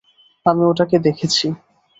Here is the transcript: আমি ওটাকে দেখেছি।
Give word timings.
আমি 0.45 0.61
ওটাকে 0.65 0.97
দেখেছি। 0.99 1.45